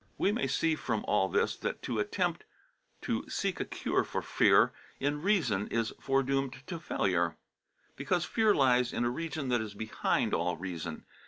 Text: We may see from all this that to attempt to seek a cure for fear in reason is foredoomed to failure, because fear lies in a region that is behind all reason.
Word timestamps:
We 0.17 0.31
may 0.31 0.47
see 0.47 0.73
from 0.73 1.05
all 1.07 1.29
this 1.29 1.55
that 1.57 1.83
to 1.83 1.99
attempt 1.99 2.43
to 3.03 3.29
seek 3.29 3.59
a 3.59 3.65
cure 3.65 4.03
for 4.03 4.23
fear 4.23 4.71
in 4.99 5.21
reason 5.21 5.67
is 5.67 5.93
foredoomed 5.99 6.63
to 6.65 6.79
failure, 6.79 7.37
because 7.95 8.25
fear 8.25 8.55
lies 8.55 8.93
in 8.93 9.05
a 9.05 9.11
region 9.11 9.49
that 9.49 9.61
is 9.61 9.75
behind 9.75 10.33
all 10.33 10.57
reason. 10.57 11.05